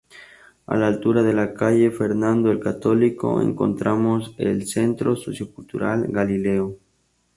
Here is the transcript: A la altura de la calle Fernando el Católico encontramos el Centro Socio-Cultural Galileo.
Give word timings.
A 0.65 0.77
la 0.83 0.87
altura 0.87 1.21
de 1.21 1.31
la 1.33 1.53
calle 1.53 1.91
Fernando 1.91 2.49
el 2.49 2.59
Católico 2.59 3.39
encontramos 3.39 4.33
el 4.39 4.65
Centro 4.67 5.15
Socio-Cultural 5.15 6.07
Galileo. 6.09 6.79